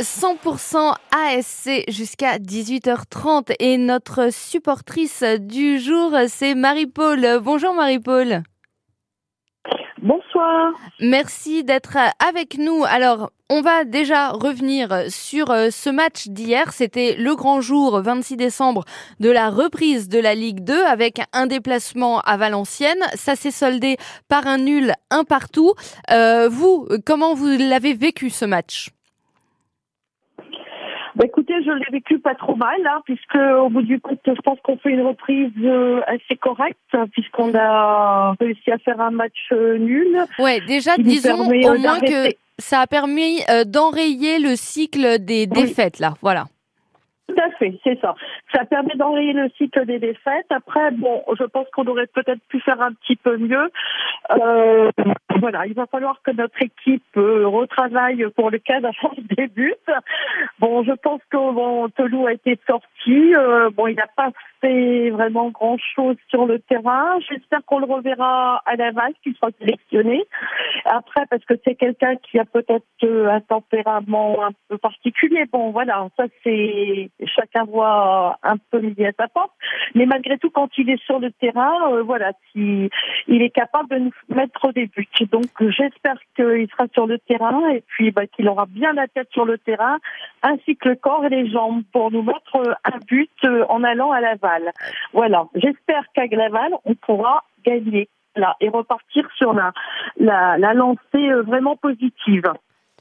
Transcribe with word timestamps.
100% 0.00 0.94
ASC 1.10 1.84
jusqu'à 1.88 2.38
18h30 2.38 3.54
et 3.58 3.76
notre 3.76 4.32
supportrice 4.32 5.22
du 5.38 5.78
jour, 5.78 6.12
c'est 6.28 6.54
Marie-Paul. 6.54 7.40
Bonjour 7.42 7.74
Marie-Paul. 7.74 8.42
Bonsoir. 10.02 10.72
Merci 11.00 11.62
d'être 11.62 11.98
avec 12.26 12.56
nous. 12.56 12.84
Alors, 12.88 13.30
on 13.50 13.60
va 13.60 13.84
déjà 13.84 14.30
revenir 14.30 15.04
sur 15.10 15.50
euh, 15.50 15.68
ce 15.70 15.90
match 15.90 16.28
d'hier. 16.28 16.72
C'était 16.72 17.16
le 17.16 17.34
grand 17.36 17.60
jour, 17.60 18.00
26 18.00 18.36
décembre, 18.36 18.84
de 19.18 19.28
la 19.28 19.50
reprise 19.50 20.08
de 20.08 20.18
la 20.18 20.34
Ligue 20.34 20.64
2 20.64 20.84
avec 20.86 21.20
un 21.34 21.46
déplacement 21.46 22.20
à 22.20 22.38
Valenciennes. 22.38 23.04
Ça 23.14 23.36
s'est 23.36 23.50
soldé 23.50 23.98
par 24.28 24.46
un 24.46 24.56
nul 24.56 24.94
un 25.10 25.24
partout. 25.24 25.74
Euh, 26.10 26.48
vous, 26.48 26.88
comment 27.04 27.34
vous 27.34 27.48
l'avez 27.58 27.92
vécu 27.92 28.30
ce 28.30 28.46
match? 28.46 28.88
Je 31.78 31.84
l'ai 31.84 31.98
vécu 31.98 32.18
pas 32.18 32.34
trop 32.34 32.56
mal, 32.56 32.78
hein, 32.86 33.00
puisque 33.04 33.34
au 33.34 33.68
bout 33.68 33.82
du 33.82 34.00
compte, 34.00 34.20
je 34.26 34.40
pense 34.42 34.58
qu'on 34.62 34.76
fait 34.78 34.90
une 34.90 35.06
reprise 35.06 35.52
euh, 35.62 36.00
assez 36.06 36.36
correcte, 36.36 36.78
puisqu'on 37.12 37.54
a 37.54 38.34
réussi 38.40 38.70
à 38.70 38.78
faire 38.78 39.00
un 39.00 39.10
match 39.10 39.48
euh, 39.52 39.78
nul. 39.78 40.24
Ouais, 40.38 40.60
déjà, 40.66 40.96
disons 40.96 41.48
au 41.48 41.52
euh, 41.52 41.78
moins 41.78 42.00
que 42.00 42.34
ça 42.58 42.80
a 42.80 42.86
permis 42.86 43.40
d'enrayer 43.66 44.38
le 44.38 44.56
cycle 44.56 45.18
des 45.18 45.46
défaites, 45.46 45.98
là. 45.98 46.14
Voilà. 46.22 46.46
Tout 47.30 47.42
à 47.42 47.50
fait, 47.50 47.78
c'est 47.84 48.00
ça. 48.00 48.14
Ça 48.52 48.64
permet 48.64 48.94
d'enrayer 48.96 49.32
le 49.32 49.48
cycle 49.56 49.86
des 49.86 49.98
défaites. 49.98 50.46
Après, 50.50 50.90
bon, 50.90 51.22
je 51.38 51.44
pense 51.44 51.68
qu'on 51.70 51.86
aurait 51.86 52.08
peut-être 52.08 52.42
pu 52.48 52.60
faire 52.60 52.80
un 52.80 52.92
petit 52.92 53.16
peu 53.16 53.36
mieux. 53.36 53.70
Euh, 54.30 54.90
voilà, 55.38 55.66
il 55.66 55.74
va 55.74 55.86
falloir 55.86 56.20
que 56.22 56.32
notre 56.32 56.60
équipe 56.60 57.04
euh, 57.16 57.46
retravaille 57.46 58.26
pour 58.34 58.50
le 58.50 58.58
cas 58.58 58.80
d'un 58.80 58.90
des 59.36 59.46
buts. 59.46 59.74
Bon, 60.58 60.82
je 60.82 60.92
pense 60.92 61.20
que 61.30 61.36
bon, 61.36 61.88
Tolou 61.90 62.26
a 62.26 62.32
été 62.32 62.58
sorti. 62.66 63.34
Euh, 63.34 63.70
bon, 63.70 63.86
il 63.86 63.96
n'a 63.96 64.08
pas 64.16 64.30
fait 64.60 65.10
vraiment 65.10 65.50
grand-chose 65.50 66.16
sur 66.28 66.46
le 66.46 66.58
terrain. 66.58 67.18
J'espère 67.28 67.64
qu'on 67.64 67.78
le 67.78 67.86
reverra 67.86 68.62
à 68.66 68.76
la 68.76 68.90
qu'il 69.22 69.34
sera 69.36 69.50
sélectionné. 69.58 70.24
Après, 70.84 71.26
parce 71.30 71.44
que 71.44 71.54
c'est 71.64 71.74
quelqu'un 71.74 72.16
qui 72.16 72.38
a 72.38 72.44
peut-être 72.44 72.84
euh, 73.04 73.28
un 73.28 73.40
tempérament 73.40 74.42
un 74.44 74.50
peu 74.68 74.78
particulier. 74.78 75.44
Bon, 75.52 75.70
voilà, 75.70 76.08
ça 76.16 76.24
c'est 76.42 77.10
chacun 77.24 77.64
voit 77.64 78.38
un 78.42 78.56
peu 78.70 78.80
midi 78.80 79.04
à 79.04 79.12
sa 79.18 79.28
porte. 79.28 79.52
Mais 79.94 80.06
malgré 80.06 80.38
tout, 80.38 80.50
quand 80.50 80.70
il 80.78 80.90
est 80.90 81.02
sur 81.02 81.18
le 81.18 81.30
terrain, 81.32 81.92
euh, 81.92 82.02
voilà, 82.02 82.32
il, 82.54 82.88
il 83.28 83.42
est 83.42 83.50
capable 83.50 83.88
de 83.90 83.98
nous 83.98 84.12
mettre 84.28 84.72
des 84.72 84.86
buts. 84.86 85.06
Donc 85.30 85.50
j'espère 85.60 86.18
qu'il 86.36 86.68
sera 86.70 86.86
sur 86.92 87.06
le 87.06 87.18
terrain 87.18 87.68
et 87.70 87.82
puis 87.86 88.10
bah, 88.10 88.26
qu'il 88.26 88.48
aura 88.48 88.66
bien 88.66 88.92
la 88.92 89.08
tête 89.08 89.28
sur 89.32 89.44
le 89.44 89.58
terrain, 89.58 89.98
ainsi 90.42 90.76
que 90.76 90.90
le 90.90 90.96
corps 90.96 91.24
et 91.24 91.30
les 91.30 91.50
jambes 91.50 91.82
pour 91.92 92.10
nous 92.10 92.22
mettre 92.22 92.56
euh, 92.56 92.74
un 92.84 92.98
but 93.06 93.30
en 93.68 93.82
allant 93.84 94.12
à 94.12 94.20
Laval. 94.20 94.72
Voilà, 95.12 95.46
j'espère 95.54 96.04
qu'à 96.14 96.26
Laval, 96.26 96.72
on 96.84 96.94
pourra 96.94 97.44
gagner 97.64 98.08
là 98.36 98.56
et 98.60 98.68
repartir 98.68 99.28
sur 99.36 99.52
la, 99.52 99.72
la, 100.18 100.58
la 100.58 100.74
lancée 100.74 101.32
vraiment 101.46 101.76
positive. 101.76 102.52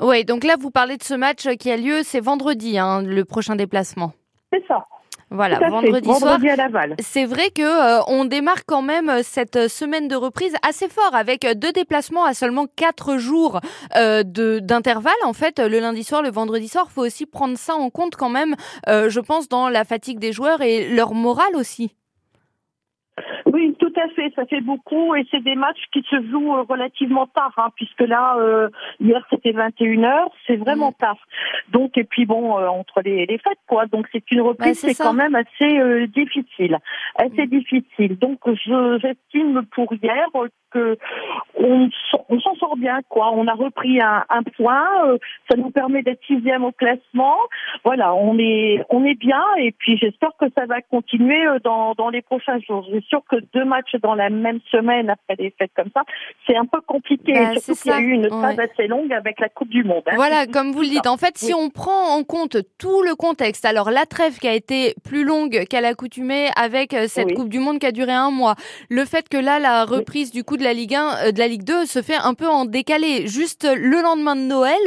Oui, 0.00 0.24
donc 0.24 0.44
là, 0.44 0.54
vous 0.58 0.70
parlez 0.70 0.96
de 0.96 1.02
ce 1.02 1.14
match 1.14 1.46
qui 1.58 1.70
a 1.70 1.76
lieu, 1.76 2.00
c'est 2.02 2.20
vendredi, 2.20 2.78
hein, 2.78 3.02
le 3.02 3.24
prochain 3.24 3.54
déplacement. 3.54 4.12
C'est 4.52 4.64
ça. 4.66 4.84
Voilà, 5.32 5.60
vendredi, 5.68 6.12
soir. 6.12 6.40
C'est 6.98 7.24
vrai 7.24 7.50
que 7.50 7.62
euh, 7.62 8.02
on 8.08 8.24
démarre 8.24 8.64
quand 8.66 8.82
même 8.82 9.08
euh, 9.08 9.20
cette 9.22 9.68
semaine 9.68 10.08
de 10.08 10.16
reprise 10.16 10.56
assez 10.68 10.88
fort 10.88 11.14
avec 11.14 11.46
deux 11.56 11.70
déplacements 11.70 12.24
à 12.24 12.34
seulement 12.34 12.66
quatre 12.66 13.16
jours 13.16 13.60
euh, 13.96 14.24
d'intervalle. 14.24 15.12
En 15.24 15.32
fait, 15.32 15.60
le 15.60 15.78
lundi 15.78 16.02
soir, 16.02 16.22
le 16.22 16.32
vendredi 16.32 16.66
soir, 16.66 16.90
faut 16.90 17.02
aussi 17.06 17.26
prendre 17.26 17.56
ça 17.56 17.76
en 17.76 17.90
compte 17.90 18.16
quand 18.16 18.28
même. 18.28 18.56
je 18.88 19.20
pense 19.20 19.48
dans 19.48 19.68
la 19.68 19.84
fatigue 19.84 20.18
des 20.18 20.32
joueurs 20.32 20.62
et 20.62 20.88
leur 20.88 21.14
morale 21.14 21.54
aussi. 21.54 21.94
Oui, 23.46 23.74
tout 23.78 23.92
à 23.96 24.08
fait. 24.08 24.32
Ça 24.36 24.46
fait 24.46 24.60
beaucoup 24.60 25.14
et 25.14 25.26
c'est 25.30 25.42
des 25.42 25.54
matchs 25.54 25.84
qui 25.92 26.02
se 26.08 26.16
jouent 26.30 26.56
euh, 26.56 26.62
relativement 26.62 27.26
tard, 27.26 27.52
hein, 27.56 27.68
puisque 27.76 28.00
là, 28.00 28.36
euh, 28.38 28.68
hier 29.00 29.24
c'était 29.30 29.52
21 29.52 30.02
h 30.02 30.28
c'est 30.46 30.56
vraiment 30.56 30.90
mm. 30.90 30.98
tard. 30.98 31.18
Donc 31.70 31.96
et 31.96 32.04
puis 32.04 32.26
bon, 32.26 32.58
euh, 32.58 32.66
entre 32.68 33.00
les, 33.04 33.26
les, 33.26 33.38
fêtes 33.38 33.58
quoi. 33.66 33.86
Donc 33.86 34.06
c'est 34.12 34.30
une 34.30 34.40
reprise, 34.40 34.78
c'est 34.78 34.94
quand 34.94 35.12
même 35.12 35.34
assez 35.34 36.06
difficile, 36.08 36.78
assez 37.16 37.46
mm. 37.46 37.50
difficile. 37.50 38.18
Donc 38.18 38.38
je 38.46 38.98
j'estime 39.00 39.62
pour 39.72 39.92
hier 39.94 40.26
que 40.70 40.96
on, 41.62 41.88
on 42.28 42.40
s'en 42.40 42.54
sort 42.56 42.76
bien 42.76 43.00
quoi. 43.08 43.32
On 43.34 43.46
a 43.46 43.54
repris 43.54 44.00
un, 44.00 44.24
un 44.28 44.42
point, 44.42 44.86
ça 45.50 45.56
nous 45.56 45.70
permet 45.70 46.02
d'être 46.02 46.24
sixième 46.26 46.64
au 46.64 46.72
classement. 46.72 47.36
Voilà, 47.84 48.14
on 48.14 48.38
est 48.38 48.84
on 48.90 49.04
est 49.04 49.14
bien 49.18 49.42
et 49.58 49.72
puis 49.72 49.96
j'espère 49.98 50.30
que 50.38 50.46
ça 50.56 50.66
va 50.66 50.80
continuer 50.80 51.46
dans 51.64 51.94
dans 51.94 52.08
les 52.08 52.22
prochains 52.22 52.58
jours. 52.60 52.84
Je 52.88 52.98
suis 52.98 53.06
sûre 53.08 53.22
que 53.28 53.36
deux 53.54 53.64
matchs 53.64 53.94
dans 54.02 54.14
la 54.14 54.30
même 54.30 54.60
semaine 54.70 55.10
après 55.10 55.36
des 55.36 55.54
fêtes 55.58 55.72
comme 55.76 55.90
ça, 55.94 56.02
c'est 56.46 56.56
un 56.56 56.66
peu 56.66 56.80
compliqué. 56.80 57.32
Bah, 57.32 57.56
surtout 57.56 57.80
qu'il 57.80 57.92
y 57.92 57.94
a 57.94 58.00
eu 58.00 58.12
une 58.12 58.28
phase 58.28 58.58
assez 58.58 58.86
longue 58.86 59.12
avec 59.12 59.40
la 59.40 59.48
Coupe 59.48 59.68
du 59.68 59.84
Monde. 59.84 60.02
Hein. 60.06 60.16
Voilà, 60.16 60.46
comme 60.46 60.72
vous 60.72 60.82
le 60.82 60.88
dites. 60.88 61.06
En 61.06 61.16
fait, 61.16 61.36
si 61.36 61.54
on 61.54 61.70
prend 61.70 62.16
en 62.16 62.24
compte 62.24 62.56
tout 62.78 63.02
le 63.02 63.14
contexte, 63.14 63.64
alors 63.64 63.90
la 63.90 64.06
trêve 64.06 64.38
qui 64.38 64.48
a 64.48 64.54
été 64.54 64.94
plus 65.04 65.24
longue 65.24 65.64
qu'à 65.68 65.80
l'accoutumée 65.80 66.48
avec 66.56 66.94
euh, 66.94 67.06
cette 67.08 67.34
Coupe 67.34 67.48
du 67.48 67.58
Monde 67.58 67.78
qui 67.78 67.86
a 67.86 67.92
duré 67.92 68.12
un 68.12 68.30
mois, 68.30 68.54
le 68.88 69.04
fait 69.04 69.28
que 69.28 69.36
là, 69.36 69.58
la 69.58 69.84
reprise 69.84 70.30
du 70.32 70.44
coup 70.44 70.56
de 70.56 70.64
la 70.64 70.72
Ligue 70.72 70.94
1, 70.94 71.28
euh, 71.28 71.32
de 71.32 71.38
la 71.38 71.48
Ligue 71.50 71.64
2 71.64 71.84
se 71.84 72.00
fait 72.00 72.14
un 72.14 72.34
peu 72.34 72.48
en 72.48 72.64
décalé. 72.64 73.26
Juste 73.26 73.64
le 73.64 74.00
lendemain 74.02 74.36
de 74.36 74.42
Noël, 74.42 74.78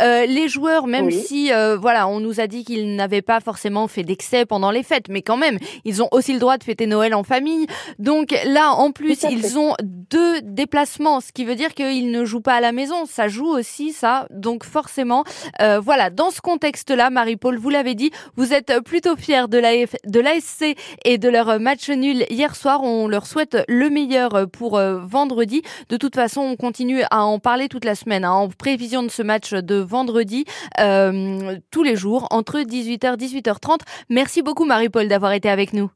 euh, 0.00 0.24
les 0.24 0.48
joueurs, 0.48 0.86
même 0.86 1.10
si 1.10 1.50
voilà, 1.80 2.06
on 2.06 2.20
nous 2.20 2.40
a 2.40 2.46
dit 2.46 2.64
qu'ils 2.64 2.94
n'avaient 2.94 3.22
pas 3.22 3.40
forcément 3.40 3.88
fait 3.88 4.04
d'excès 4.04 4.46
pendant 4.46 4.70
les 4.70 4.82
fêtes, 4.82 5.08
mais 5.08 5.22
quand 5.22 5.36
même, 5.36 5.58
ils 5.84 6.02
ont 6.02 6.08
aussi 6.12 6.32
le 6.32 6.38
droit 6.38 6.58
de 6.58 6.64
fêter 6.64 6.86
Noël 6.86 7.14
en 7.14 7.24
famille. 7.24 7.66
Donc 7.98 8.34
là, 8.46 8.72
en 8.72 8.92
plus, 8.92 9.24
ils 9.28 9.58
ont 9.58 9.74
deux 9.80 10.40
déplacements, 10.42 11.20
ce 11.20 11.32
qui 11.32 11.44
veut 11.44 11.54
dire 11.54 11.74
qu'ils 11.74 12.10
ne 12.10 12.24
jouent 12.24 12.40
pas 12.40 12.54
à 12.54 12.60
la 12.60 12.72
maison. 12.72 13.06
Ça 13.06 13.28
joue 13.28 13.48
aussi, 13.48 13.92
ça. 13.92 14.26
Donc 14.30 14.64
forcément, 14.64 15.24
euh, 15.60 15.80
voilà, 15.80 16.10
dans 16.10 16.30
ce 16.30 16.40
contexte-là, 16.40 17.10
Marie-Paul, 17.10 17.58
vous 17.58 17.70
l'avez 17.70 17.94
dit, 17.94 18.10
vous 18.36 18.52
êtes 18.52 18.80
plutôt 18.84 19.16
fiers 19.16 19.48
de 19.48 19.58
l'ASC 19.58 20.76
et 21.04 21.18
de 21.18 21.28
leur 21.28 21.58
match 21.58 21.88
nul 21.88 22.26
hier 22.30 22.54
soir. 22.54 22.82
On 22.82 23.08
leur 23.08 23.26
souhaite 23.26 23.56
le 23.68 23.90
meilleur 23.90 24.48
pour 24.52 24.78
euh, 24.78 24.98
vendredi. 24.98 25.62
De 25.88 25.96
toute 25.96 26.11
façon, 26.14 26.40
on 26.40 26.56
continue 26.56 27.02
à 27.10 27.24
en 27.24 27.38
parler 27.38 27.68
toute 27.68 27.84
la 27.84 27.94
semaine, 27.94 28.24
hein, 28.24 28.32
en 28.32 28.48
prévision 28.48 29.02
de 29.02 29.08
ce 29.08 29.22
match 29.22 29.52
de 29.52 29.76
vendredi, 29.76 30.44
euh, 30.80 31.56
tous 31.70 31.82
les 31.82 31.96
jours, 31.96 32.26
entre 32.30 32.60
18h 32.60 33.14
et 33.14 33.16
18h30. 33.16 33.80
Merci 34.10 34.42
beaucoup, 34.42 34.64
Marie-Paul, 34.64 35.08
d'avoir 35.08 35.32
été 35.32 35.48
avec 35.48 35.72
nous. 35.72 35.90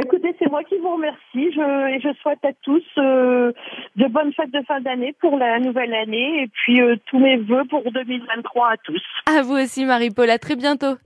Écoutez, 0.00 0.34
c'est 0.38 0.50
moi 0.50 0.62
qui 0.64 0.76
vous 0.78 0.94
remercie. 0.94 1.18
Je, 1.34 1.94
et 1.94 2.00
je 2.00 2.12
souhaite 2.20 2.44
à 2.44 2.52
tous 2.62 2.82
euh, 2.98 3.52
de 3.96 4.06
bonnes 4.06 4.32
fêtes 4.32 4.52
de 4.52 4.62
fin 4.66 4.80
d'année 4.80 5.14
pour 5.20 5.36
la 5.36 5.58
nouvelle 5.58 5.94
année 5.94 6.42
et 6.42 6.48
puis 6.48 6.80
euh, 6.80 6.96
tous 7.06 7.18
mes 7.18 7.36
vœux 7.36 7.64
pour 7.68 7.82
2023 7.90 8.70
à 8.70 8.76
tous. 8.78 9.02
À 9.26 9.42
vous 9.42 9.54
aussi, 9.54 9.84
Marie-Paul. 9.84 10.30
À 10.30 10.38
très 10.38 10.56
bientôt. 10.56 10.96